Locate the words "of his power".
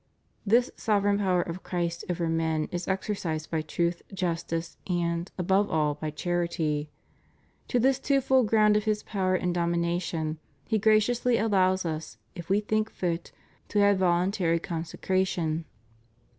8.75-9.35